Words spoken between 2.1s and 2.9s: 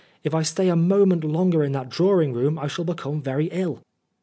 room, I shall